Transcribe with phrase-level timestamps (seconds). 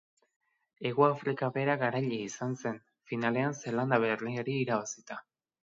[0.89, 2.81] Hegoafrika bera garailea izan zen,
[3.13, 5.25] finalean Zeelanda Berriari irabazita.